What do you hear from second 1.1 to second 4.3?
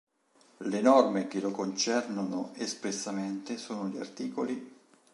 che lo concernono espressamente sono gli artt.